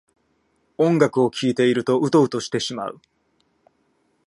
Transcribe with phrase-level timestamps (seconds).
[0.79, 2.99] 音楽を聴いているとウトウトしてしまう